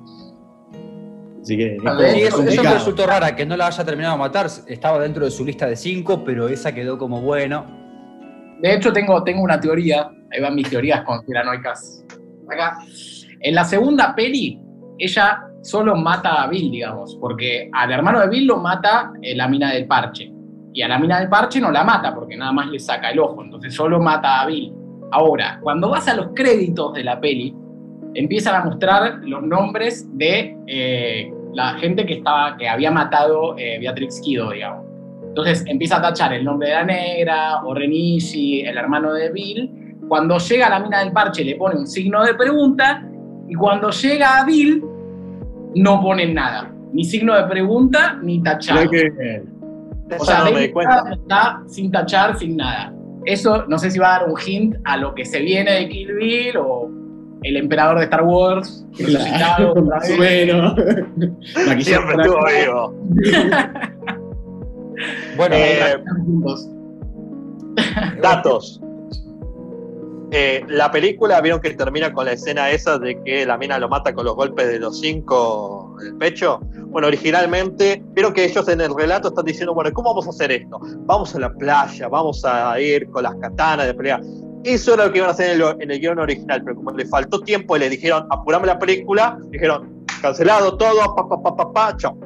[1.41, 1.77] Así que
[2.25, 4.47] eso, me resultó rara, que no la haya terminado de matar.
[4.65, 7.82] Estaba dentro de su lista de cinco, pero esa quedó como bueno.
[8.63, 12.05] De hecho, tengo, tengo una teoría, ahí van mis teorías conspiranoicas
[12.49, 12.77] acá.
[13.41, 14.57] En la segunda peli,
[14.97, 19.49] ella solo mata a Bill, digamos, porque al hermano de Bill lo mata eh, la
[19.49, 20.31] mina del parche.
[20.71, 23.19] Y a la mina del parche no la mata porque nada más le saca el
[23.19, 24.73] ojo, entonces solo mata a Bill.
[25.11, 27.53] Ahora, cuando vas a los créditos de la peli,
[28.13, 33.77] empiezan a mostrar los nombres de eh, la gente que, estaba, que había matado eh,
[33.81, 34.82] Beatrix Kido, digamos.
[35.33, 39.97] Entonces empieza a tachar el nombre de la negra, o Renishi, el hermano de Bill,
[40.07, 43.03] cuando llega a la mina del parche le pone un signo de pregunta
[43.49, 44.85] y cuando llega a Bill
[45.73, 46.71] no ponen nada.
[46.91, 48.87] Ni signo de pregunta ni tachar.
[50.19, 50.47] o sea,
[51.11, 52.93] está sin tachar, sin nada.
[53.25, 55.89] Eso no sé si va a dar un hint a lo que se viene de
[55.89, 56.91] Kill Bill o
[57.41, 58.85] el emperador de Star Wars.
[58.95, 60.75] Claro, más o menos.
[61.79, 62.93] Siempre estuvo vivo.
[65.37, 66.03] bueno, eh,
[68.21, 68.79] datos.
[70.35, 73.87] Eh, la película, vieron que termina con la escena esa de que la mina lo
[73.87, 76.59] mata con los golpes de los cinco en el pecho.
[76.87, 80.51] Bueno, originalmente, vieron que ellos en el relato están diciendo, bueno, ¿cómo vamos a hacer
[80.51, 80.79] esto?
[81.05, 84.21] Vamos a la playa, vamos a ir con las katanas de pelea.
[84.63, 86.89] Eso era lo que iban a hacer en el, en el guion original, pero como
[86.91, 91.55] le faltó tiempo y le dijeron, apurame la película, dijeron, cancelado todo, pa, pa, pa,
[91.55, 92.17] pa, pa, chao.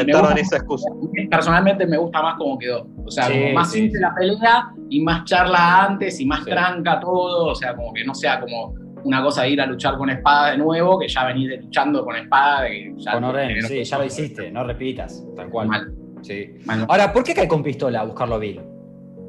[0.00, 0.88] Inventaron esa excusa.
[1.30, 2.86] Personalmente me gusta más como quedó.
[3.04, 7.46] O sea, como más simple la pelea y más charla antes y más tranca todo.
[7.48, 10.52] O sea, como que no sea como una cosa de ir a luchar con espada
[10.52, 12.66] de nuevo, que ya venís luchando con espada.
[12.96, 15.68] ya con Oren, sí, ya lo hiciste, no repitas, tal cual.
[15.68, 15.94] Mal.
[16.22, 16.56] Sí.
[16.88, 18.60] Ahora, ¿por qué cae con pistola a buscarlo Bill?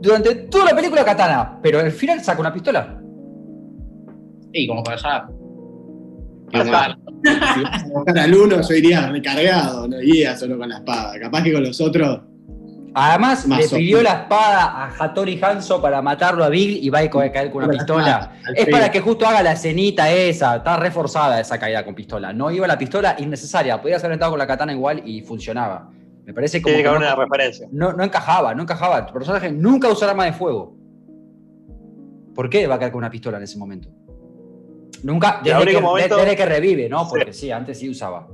[0.02, 3.00] Durante toda la película katana, pero al final saca una pistola.
[4.54, 5.28] Sí, como para allá
[6.52, 11.20] si vas a buscar al uno, yo iría recargado, no iría solo con la espada.
[11.20, 12.22] Capaz que con los otros.
[12.94, 17.10] Además, le pidió la espada a Hattori Hanzo para matarlo a Bill y va a
[17.10, 18.34] caer con una pistola.
[18.56, 20.58] Es para que justo haga la escenita esa.
[20.58, 22.34] Está reforzada esa caída con pistola.
[22.34, 23.82] No iba la pistola innecesaria.
[23.82, 25.90] Podía haber entrado con la katana igual y funcionaba.
[26.26, 26.76] Me parece como.
[26.76, 27.68] que no, una referencia.
[27.72, 29.06] No, no, encajaba, no encajaba.
[29.06, 30.76] Tu personaje nunca usó arma de fuego.
[32.36, 33.90] ¿Por qué va a caer con una pistola en ese momento?
[35.04, 37.08] Nunca, desde que, que, revive, ¿no?
[37.08, 38.28] Porque sí, antes sí usaba.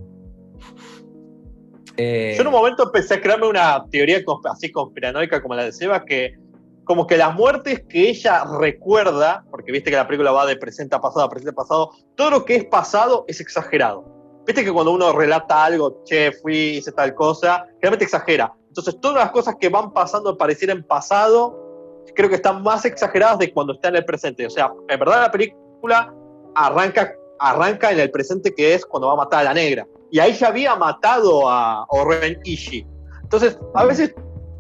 [1.98, 5.72] Eh, Yo en un momento empecé a crearme una teoría así conspiranoica como la de
[5.72, 6.36] Seba, que
[6.84, 10.96] como que las muertes que ella recuerda, porque viste que la película va de presente
[10.96, 14.06] a pasado a presente a pasado, todo lo que es pasado es exagerado.
[14.46, 18.54] Viste que cuando uno relata algo, che, fui, hice tal cosa, realmente exagera.
[18.68, 22.86] Entonces todas las cosas que van pasando al parecer en pasado, creo que están más
[22.86, 24.46] exageradas de cuando está en el presente.
[24.46, 26.14] O sea, en verdad la película
[26.56, 29.88] arranca, arranca en el presente que es cuando va a matar a la negra.
[30.12, 32.88] Y ahí ya había matado a Oren Ishii.
[33.24, 34.14] Entonces, a veces,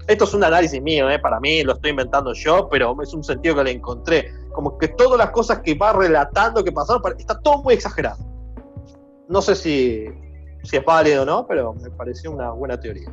[0.07, 1.19] esto es un análisis mío, ¿eh?
[1.19, 4.31] para mí lo estoy inventando yo, pero es un sentido que le encontré.
[4.53, 8.17] Como que todas las cosas que va relatando que pasaron, está todo muy exagerado.
[9.27, 10.05] No sé si,
[10.63, 13.09] si es válido o no, pero me pareció una buena teoría.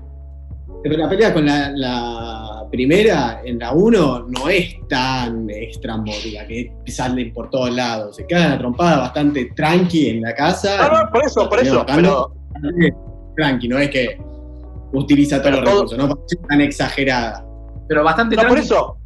[0.82, 7.32] Pero la pelea con la, primera, en la 1, no es tan estrambótica, que salen
[7.32, 8.16] por todos lados.
[8.16, 10.88] Se queda la trompada bastante tranqui en la casa.
[10.88, 11.84] No, no, por eso, por eso.
[11.86, 12.32] Pero...
[13.36, 14.18] Tranqui, no es que
[14.92, 17.44] utiliza todos los recursos, no parece tan exagerada.
[17.88, 18.66] pero bastante No, por tranqui.
[18.66, 18.96] eso,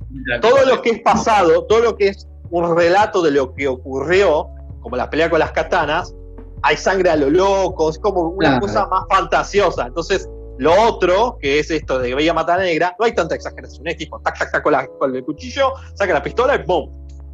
[0.41, 4.49] todo lo que es pasado, todo lo que es un relato de lo que ocurrió,
[4.81, 6.15] como la pelea con las katanas,
[6.63, 8.61] hay sangre a lo loco, es como una Claro.
[8.67, 9.87] cosa más fantasiosa.
[9.87, 13.87] Entonces, lo otro, que es esto de Bella Mata Negra, no hay tanta exageración.
[13.89, 16.91] Es tipo, tac, tac, tac, con, la- con el cuchillo, saca la pistola y ¡boom!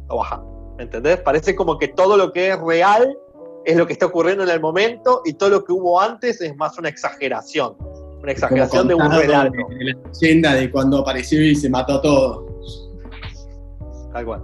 [0.09, 0.43] Lo baja.
[0.77, 1.17] ¿Me entendés?
[1.19, 3.17] Parece como que todo lo que es real
[3.65, 6.55] es lo que está ocurriendo en el momento y todo lo que hubo antes es
[6.57, 7.75] más una exageración.
[8.21, 9.51] Una exageración de un relato.
[9.51, 12.45] de La leyenda de cuando apareció y se mató todo.
[14.13, 14.43] Tal cual.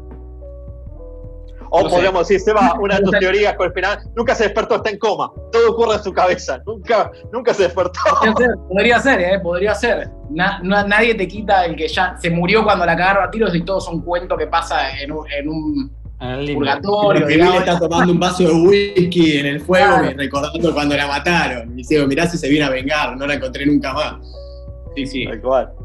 [1.72, 1.96] O No sé.
[1.96, 4.98] podríamos decir, Seba, una de tus teorías con el final, nunca se despertó, está en
[5.00, 5.32] coma.
[5.52, 6.60] Todo ocurre en su cabeza.
[6.66, 8.00] Nunca, nunca se despertó.
[8.20, 9.40] Podría ser, podría ser, ¿eh?
[9.40, 10.10] Podría ser.
[10.32, 13.54] Na- na- nadie te quita el que ya se murió cuando la cagaron a tiros
[13.56, 17.26] y todo son cuentos que pasa en un, en un En el purgatorio.
[17.26, 17.56] Digamos.
[17.60, 20.12] está tomando un vaso de whisky en el fuego Claro.
[20.12, 21.72] y recordando cuando la mataron.
[21.72, 24.16] Y dice, mirá si se viene a vengar, no la encontré nunca más.
[24.96, 25.26] Sí, sí.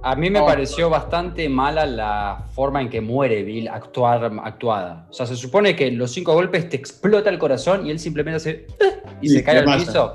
[0.03, 0.47] A mí me No.
[0.47, 5.07] pareció bastante mala la forma en que muere Bill actuar, actuada.
[5.11, 8.37] O sea, se supone que los cinco golpes te explota el corazón y él simplemente
[8.37, 8.67] hace "Eh",
[9.21, 9.79] y Sí, se cae ¿qué al pasa?
[9.79, 10.15] piso.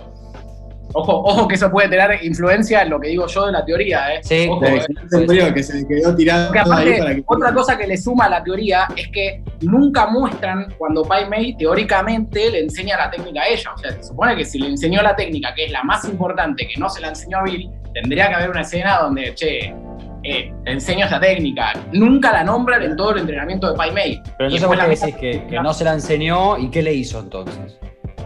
[0.92, 4.16] Ojo, ojo que eso puede tener influencia en lo que digo yo de la teoría,
[4.16, 4.22] ¿eh?
[4.24, 4.86] Sí, Ojo, De ¿eh?
[4.88, 7.24] que se murió, que se quedó tirado Porque ahí aparte, para que.
[7.28, 11.56] otra cosa que le suma a la teoría es que nunca muestran cuando Pai Mei
[11.56, 13.72] teóricamente le enseña la técnica a ella.
[13.76, 16.68] O sea, se supone que si le enseñó la técnica, que es la más importante,
[16.68, 19.74] que no se la enseñó a Bill, tendría que haber una escena donde, che,
[20.24, 21.74] eh, te enseño esta técnica.
[21.94, 24.22] Nunca la nombran en todo el entrenamiento de Pai Mei.
[24.38, 26.94] Pero Y entonces vos la decís que, que no se la enseñó y qué le
[26.94, 27.80] hizo entonces.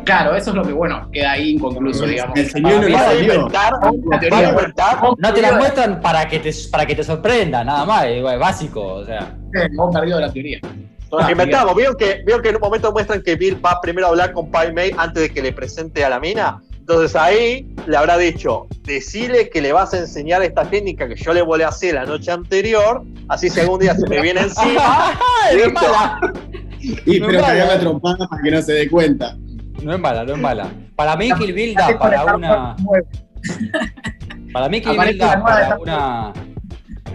[0.04, 2.38] Claro, eso es lo que, bueno, queda ahí inconcluso, digamos.
[2.38, 3.74] El señor no Va inventar,
[4.10, 5.00] La teoría, inventar.
[5.18, 8.82] No te la muestran para que te, para que te sorprenda, nada más, es básico,
[8.82, 9.34] o sea.
[9.54, 10.60] Hemos perdido la teoría.
[11.10, 11.76] Toda Inventamos.
[11.76, 14.50] ¿Vieron que, ¿Vieron que en un momento muestran que Bill va primero a hablar con
[14.50, 16.62] Pai Mei antes de que le presente a la mina?
[16.86, 21.34] Entonces ahí le habrá dicho, decile que le vas a enseñar esta técnica que yo
[21.34, 25.14] le volé a hacer la noche anterior, así si algún día se me viene encima,
[25.46, 26.20] ¡Ay, no es mala!
[26.82, 29.38] Y No pero cagar la trompada para que no se dé cuenta.
[29.82, 30.70] No es mala, no es mala.
[30.98, 32.76] Para mí Kill Bill da para una...
[34.52, 36.34] Para mí Kill Bill la da para una...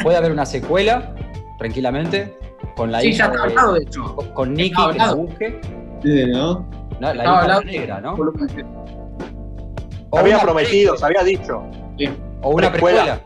[0.02, 1.14] Puede haber una secuela,
[1.59, 2.35] tranquilamente,
[2.74, 4.16] con la Sí, ya hija está de- hablado, de hecho.
[4.33, 5.61] con- Nicky que la busque.
[6.02, 6.66] Sí, ¿no?
[7.00, 7.62] No, la Estaba hija hablado.
[7.64, 8.16] negra, ¿no?
[10.11, 11.62] O había prometido, se había dicho.
[12.42, 13.03] O una Precuela.
[13.05, 13.25] precuela.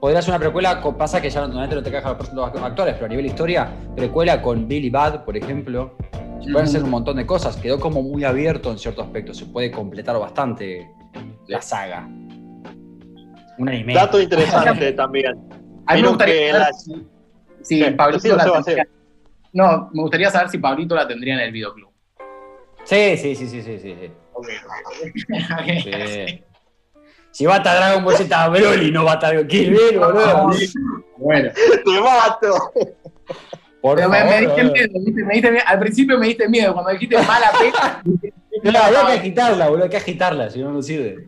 [0.00, 2.94] Podría ser una precuela, con- pasa que ya normalmente no te cajan los, los actores,
[2.94, 5.94] pero a nivel historia, precuela con Billy Bad, por ejemplo.
[6.42, 7.56] Se pueden hacer un montón de cosas.
[7.58, 9.34] Quedó como muy abierto en cierto aspecto.
[9.34, 10.90] Se puede completar bastante
[11.48, 12.06] la saga.
[13.58, 13.92] Un anime.
[13.92, 15.34] Dato interesante también.
[15.86, 17.06] A mí me gustaría saber la- si,
[17.62, 17.90] si ¿Qué?
[17.92, 18.88] Pablito la tendría.
[19.52, 21.90] No, me gustaría saber si Pablito la tendría en el videoclub.
[22.84, 23.94] Sí, sí, sí, sí, sí, sí.
[24.44, 26.44] Sí.
[27.32, 30.50] Si va a estar Dragon Ball Z Broly, no va a estar Kill Bill, boludo.
[31.16, 32.72] Bueno, ¡Te mato!
[33.80, 34.72] Por Pero me, me favor, diste boludo.
[34.72, 35.24] miedo, ¿viste?
[35.24, 35.64] Me diste miedo.
[35.68, 38.02] Al principio me diste miedo, cuando dijiste mala pena.
[38.64, 41.24] No, había que agitarla, boludo, hay que agitarla, si no, no sirve.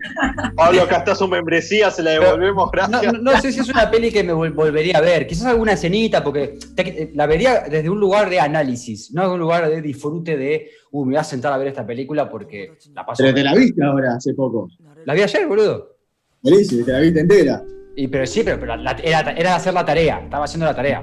[0.56, 3.12] Pablo, acá está su membresía, se la devolvemos, gracias.
[3.12, 5.26] no- no sé si es una peli que me vol- volvería a ver.
[5.26, 9.40] Quizás alguna escenita, porque te- la vería desde un lugar de análisis, no desde un
[9.40, 13.06] lugar de disfrute de, uh, me voy a sentar a ver esta película porque la
[13.06, 13.22] paso.
[13.22, 14.68] pero te la viste ahora, hace poco.
[15.04, 15.96] La vi ayer, boludo.
[16.42, 17.62] Buenísimo, te la viste entera.
[17.94, 21.02] Y, pero sí, pero, pero la- era, era hacer la tarea, estaba haciendo la tarea.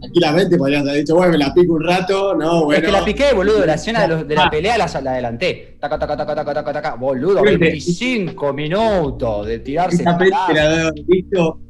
[0.00, 2.78] Tranquilamente podrías haber dicho, bueno, me la pico un rato, no, bueno.
[2.80, 5.76] Es que la piqué, boludo, la escena de, los- de la pelea la, la adelanté.
[5.80, 6.94] Taca, taca, taca, taca, taca, taca.
[6.94, 7.58] Boludo, Viste.
[7.58, 9.96] 25 minutos de tirarse.
[9.98, 11.60] Esta te la haber visto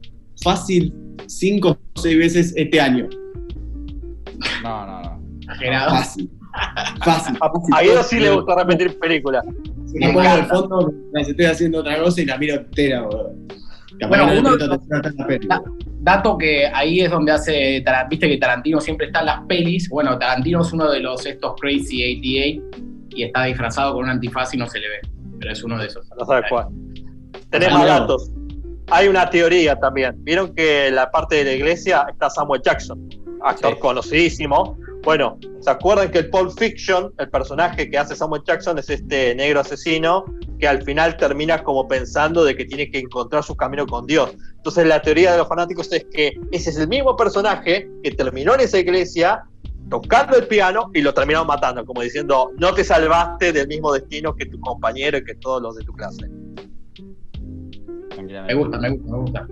[0.42, 0.94] fácil
[1.26, 3.08] cinco o seis veces este año.
[4.62, 5.20] No, no, no.
[5.40, 5.90] Exagerado.
[5.90, 6.30] Fácil.
[7.04, 7.36] Fácil.
[7.40, 7.74] A, fácil.
[7.74, 9.44] a Guido sí le gusta repetir películas.
[9.94, 13.34] La pongo de fondo mientras estoy haciendo otra cosa y la miro entera, boludo.
[14.08, 15.62] Bueno, uno- la.
[16.00, 19.88] Dato que ahí es donde hace, viste que Tarantino siempre está en las pelis.
[19.88, 22.62] Bueno, Tarantino es uno de los estos Crazy 88
[23.10, 25.00] y está disfrazado con un antifaz y no se le ve.
[25.40, 26.06] Pero es uno de esos.
[26.18, 26.66] No sabes cuál.
[27.50, 27.86] Tenés más no.
[27.86, 28.30] datos.
[28.90, 30.14] Hay una teoría también.
[30.24, 33.08] Vieron que en la parte de la iglesia está Samuel Jackson,
[33.42, 33.80] actor Sí.
[33.80, 34.76] conocidísimo.
[35.04, 39.34] Bueno, ¿se acuerdan que el Pulp Fiction, el personaje que hace Samuel Jackson, es este
[39.34, 40.24] negro asesino
[40.58, 44.34] que al final termina como pensando de que tiene que encontrar su camino con Dios?
[44.56, 48.54] Entonces la teoría de los fanáticos es que ese es el mismo personaje que terminó
[48.54, 49.42] en esa iglesia
[49.90, 54.34] tocando el piano y lo terminaron matando, como diciendo, no te salvaste del mismo destino
[54.34, 56.26] que tu compañero y que todos los de tu clase.
[58.46, 59.46] Me gusta, me gusta, me gusta.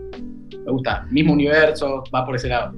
[0.64, 1.06] Me gusta.
[1.10, 2.72] Mismo universo, va por ese lado.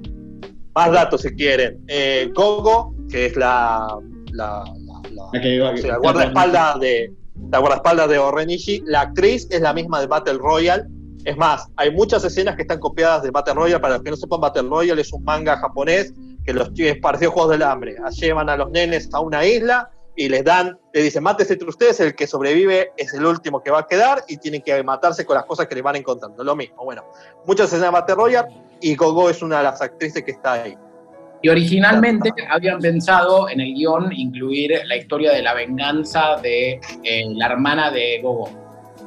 [0.74, 1.84] Más datos si quieren.
[1.87, 3.98] Eh, Gogo, que es la,
[4.32, 7.12] la, la- la- La que- o sea, la guardaespaldas de
[7.51, 10.85] la guardaespaldas de Orenishi, la actriz es la misma de Battle Royale,
[11.25, 13.81] Es más, hay muchas escenas que están copiadas de Battle Royale.
[13.81, 16.12] Para los que no sepan, Battle Royale es un manga japonés
[16.44, 17.97] que los es parecido Juegos del Hambre.
[18.20, 21.99] Llevan a los nenes a una isla y les dan, le dicen, mátese entre ustedes,
[22.01, 25.35] el que sobrevive es el último que va a quedar y tienen que matarse con
[25.35, 26.44] las cosas que les van encontrando.
[26.44, 27.05] Lo mismo, bueno,
[27.47, 28.49] muchas escenas de Battle Royale
[28.81, 30.77] y Gogo es una de las actrices que está ahí.
[31.44, 37.24] Y originalmente habían pensado en el guion incluir la historia de la venganza de eh,
[37.35, 38.48] la hermana de Gogo.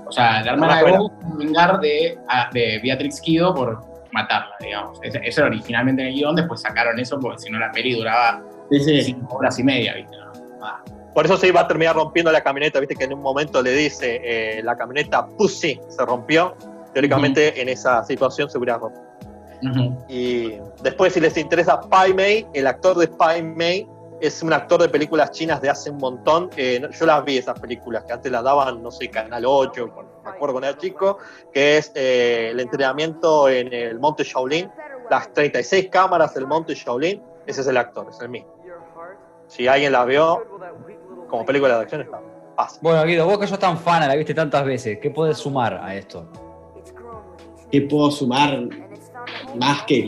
[0.06, 2.16] O sea, la hermana de Gogo vengar de,
[2.54, 5.00] de Beatrix Kido por matarla, digamos.
[5.02, 8.44] Eso era originalmente en el guion, después sacaron eso porque si no la peli duraba
[8.70, 10.16] cinco horas y media, ¿viste?
[10.62, 10.84] Ah.
[11.16, 13.72] Por eso se iba a terminar rompiendo la camioneta, viste que en un momento le
[13.72, 16.56] dice eh, la camioneta Pussy se rompió.
[16.94, 18.80] Teóricamente en esa situación se hubiera
[20.08, 23.88] Y después, si les interesa, Pai Mei, el actor de Pai Mei,
[24.20, 26.50] es un actor de películas chinas de hace un montón.
[26.56, 29.86] yo las vi, esas películas, que antes las daban, no sé, Canal 8,
[30.24, 31.18] me acuerdo cuando era chico,
[31.54, 34.70] que es eh, el entrenamiento en el Monte Shaolin,
[35.10, 38.50] las 36 cámaras del Monte Shaolin, ese es el actor, es el mismo.
[39.48, 40.44] Si alguien la vio,
[41.30, 42.20] como película de acción, está
[42.56, 42.80] fácil.
[42.82, 45.96] Bueno, Guido, vos que sos tan fan, la viste tantas veces, ¿qué puedes sumar a
[45.96, 46.28] esto?
[47.72, 48.68] ¿Qué puedo sumar
[49.60, 50.08] más que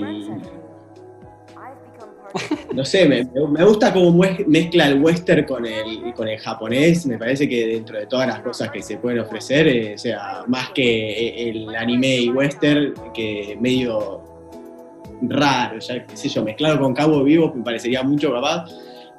[2.74, 3.24] no sé, me,
[3.64, 4.12] gusta cómo
[4.48, 7.06] mezcla el western con el, con el japonés.
[7.06, 10.44] Me parece que dentro de todas las cosas que se pueden ofrecer, eh, o sea,
[10.48, 14.24] más que el anime y western, que medio
[15.22, 18.70] raro, ya qué sé yo, mezclado con Cabo Vivo me parecería mucho capaz,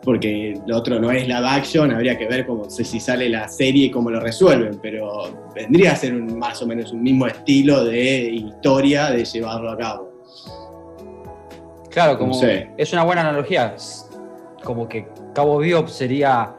[0.03, 3.49] porque lo otro no es live action, habría que ver cómo sé si sale la
[3.49, 7.27] serie y cómo lo resuelven, pero vendría a ser un, más o menos un mismo
[7.27, 10.11] estilo de historia de llevarlo a cabo.
[11.91, 13.75] Claro, como es una buena analogía.
[14.63, 16.55] Como que Cabo Vivo sería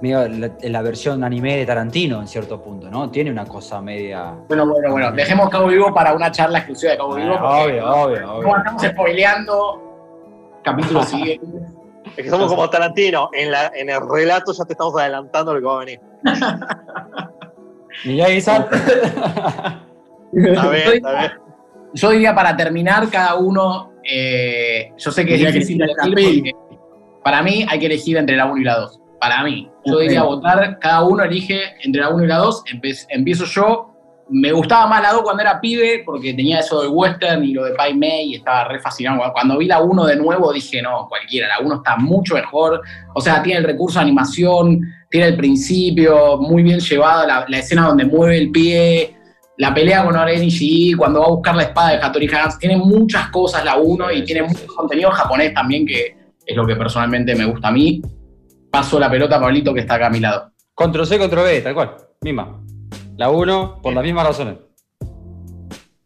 [0.00, 0.28] medio
[0.62, 3.10] la, versión anime de Tarantino en cierto punto, ¿no?
[3.10, 4.34] Tiene una cosa media.
[4.46, 5.12] Bueno, bueno, bueno.
[5.12, 7.34] Dejemos Cabo Vivo para una charla exclusiva de Cabo Vivo.
[7.34, 8.56] obvio, obvio, obvio.
[8.56, 9.82] estamos spoileando.
[10.62, 11.75] Capítulo siguiente.
[12.16, 13.30] Es que somos como Tarantino.
[13.32, 16.00] En, la, en el relato ya te estamos adelantando lo que va a venir.
[18.04, 18.60] ¿Y ya, Está
[20.32, 21.32] bien, está bien.
[21.94, 26.54] Yo diría para terminar, cada uno eh, yo sé que es difícil elegir
[27.26, 29.00] para mí hay que elegir entre la 1 y la 2.
[29.20, 29.68] Para mí.
[29.84, 32.64] Yo diría votar, cada uno elige entre la 1 y la 2.
[33.08, 33.95] empiezo yo.
[34.28, 37.64] Me gustaba más la 2 cuando era pibe, porque tenía eso del western y lo
[37.64, 39.32] de Pai Mei y estaba re fascinado.
[39.32, 42.82] Cuando vi la 1 de nuevo dije, no, cualquiera, la 1 está mucho mejor.
[43.14, 47.58] O sea, tiene el recurso de animación, tiene el principio, muy bien llevado, la, la
[47.58, 49.16] escena donde mueve el pie,
[49.58, 52.76] la pelea con Oren Ishii, cuando va a buscar la espada de Hattori Hanzo, tiene
[52.76, 57.34] muchas cosas la 1 y tiene mucho contenido japonés también, que es lo que personalmente
[57.34, 58.02] me gusta a mí.
[58.70, 60.52] Paso la pelota a Pablito, que está acá a mi lado.
[60.74, 62.65] Control C, control B, tal cual, misma.
[63.16, 64.58] La 1, por las mismas razones.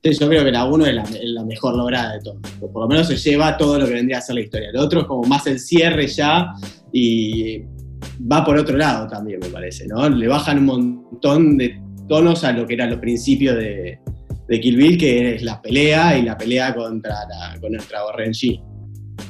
[0.02, 2.40] Sí, yo creo que la 1 es la, mejor lograda de todo.
[2.72, 4.70] Por lo menos se lleva todo lo que vendría a ser la historia.
[4.70, 6.52] El otro es como más el cierre ya
[6.92, 7.62] y
[8.30, 10.08] va por otro lado también, me parece, ¿no?
[10.08, 13.98] Le bajan un montón de tonos a lo que era los principios de,
[14.48, 18.62] de Kill Bill, que es la pelea y la pelea contra, la, contra Renji.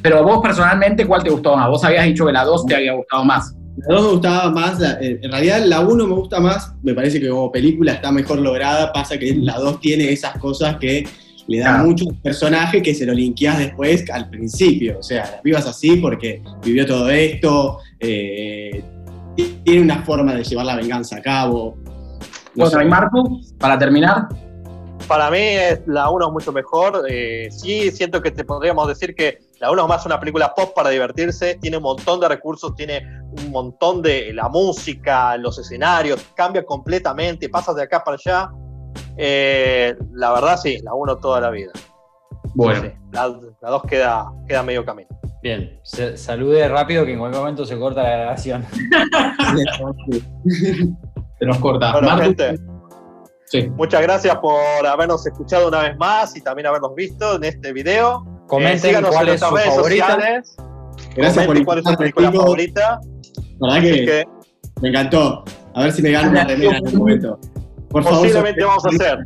[0.02, 1.68] Pero vos personalmente, ¿cuál te gustó más?
[1.68, 3.56] Vos habías dicho que la 2 te había gustado más.
[3.88, 7.20] La 2 me gustaba más, eh, en realidad la 1 me gusta más, me parece
[7.20, 11.06] que como película está mejor lograda, pasa que la 2 tiene esas cosas que
[11.46, 15.66] le dan mucho personaje que se lo linkeás después al principio, o sea, la vivas
[15.66, 18.82] así porque vivió todo esto, eh,
[19.64, 21.76] tiene una forma de llevar la venganza a cabo,
[22.54, 24.28] bueno, y Marco, para terminar.
[25.10, 25.38] Para mí
[25.86, 27.04] la 1 es mucho mejor.
[27.08, 30.72] Eh, sí, siento que te podríamos decir que la 1 es más una película pop
[30.72, 31.58] para divertirse.
[31.60, 33.04] Tiene un montón de recursos, tiene
[33.42, 38.52] un montón de la música, los escenarios, cambia completamente, pasas de acá para allá.
[39.16, 41.72] Eh, la verdad, sí, la 1 toda la vida.
[42.54, 42.92] Bueno.
[43.10, 43.26] la
[43.68, 45.08] 2 queda, queda medio camino.
[45.42, 48.64] Bien, salude rápido que en cualquier momento se corta la grabación.
[51.40, 51.90] Se nos corta.
[53.76, 58.24] Muchas gracias por habernos escuchado una vez más y también habernos visto en este video.
[58.46, 60.18] Comenten eh, cuál es su favorita.
[61.16, 63.00] Gracias por cuál es su película favorita.
[63.60, 64.24] verdad que,
[64.80, 65.44] me encantó.
[65.74, 67.40] A ver si me gano una remera en este momento.
[67.88, 69.18] Por Posiblemente vamos a hacer.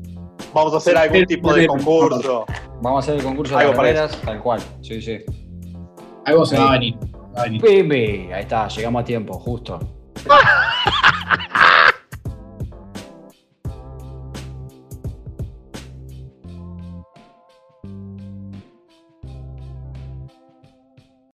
[0.55, 2.46] Vamos a hacer algún tipo de concurso.
[2.80, 4.61] Vamos a hacer el concurso de carreras, tal cual.
[4.82, 5.18] Sí, sí.
[6.24, 6.96] Algo se va a venir.
[7.36, 8.32] Va a venir.
[8.32, 9.78] Ahí está, llegamos a tiempo, justo.